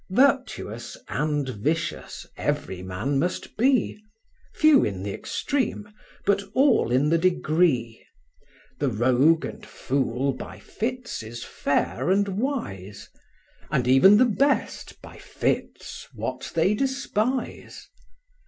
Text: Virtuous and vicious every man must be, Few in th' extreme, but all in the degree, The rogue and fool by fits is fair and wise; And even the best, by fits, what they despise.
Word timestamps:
Virtuous 0.09 0.97
and 1.09 1.47
vicious 1.47 2.25
every 2.35 2.81
man 2.81 3.19
must 3.19 3.55
be, 3.55 4.03
Few 4.55 4.83
in 4.83 5.03
th' 5.03 5.07
extreme, 5.13 5.87
but 6.25 6.41
all 6.55 6.91
in 6.91 7.09
the 7.09 7.19
degree, 7.19 8.03
The 8.79 8.89
rogue 8.89 9.45
and 9.45 9.63
fool 9.63 10.33
by 10.33 10.57
fits 10.57 11.21
is 11.21 11.43
fair 11.43 12.09
and 12.09 12.27
wise; 12.29 13.09
And 13.69 13.87
even 13.87 14.17
the 14.17 14.25
best, 14.25 14.99
by 15.03 15.19
fits, 15.19 16.07
what 16.15 16.51
they 16.55 16.73
despise. 16.73 17.87